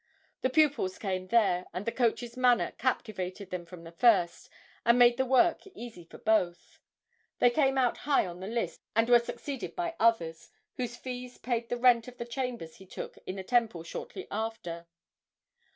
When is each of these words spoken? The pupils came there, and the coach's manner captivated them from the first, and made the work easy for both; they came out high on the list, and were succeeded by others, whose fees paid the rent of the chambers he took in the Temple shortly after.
The 0.41 0.49
pupils 0.49 0.97
came 0.97 1.27
there, 1.27 1.67
and 1.75 1.85
the 1.85 1.91
coach's 1.91 2.35
manner 2.35 2.71
captivated 2.79 3.51
them 3.51 3.67
from 3.67 3.83
the 3.83 3.91
first, 3.91 4.49
and 4.83 4.97
made 4.97 5.17
the 5.17 5.25
work 5.27 5.59
easy 5.75 6.05
for 6.05 6.17
both; 6.17 6.79
they 7.37 7.51
came 7.51 7.77
out 7.77 7.97
high 7.97 8.25
on 8.25 8.39
the 8.39 8.47
list, 8.47 8.81
and 8.95 9.07
were 9.07 9.19
succeeded 9.19 9.75
by 9.75 9.95
others, 9.99 10.49
whose 10.77 10.97
fees 10.97 11.37
paid 11.37 11.69
the 11.69 11.77
rent 11.77 12.07
of 12.07 12.17
the 12.17 12.25
chambers 12.25 12.77
he 12.77 12.87
took 12.87 13.19
in 13.27 13.35
the 13.35 13.43
Temple 13.43 13.83
shortly 13.83 14.25
after. 14.31 14.87